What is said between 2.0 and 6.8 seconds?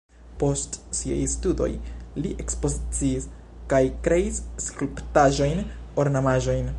li ekspoziciis kaj kreis skulptaĵojn, ornamaĵojn.